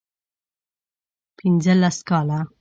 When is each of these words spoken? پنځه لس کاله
پنځه 1.37 1.73
لس 1.81 1.97
کاله 2.09 2.39